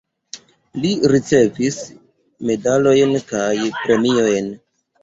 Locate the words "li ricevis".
0.85-1.77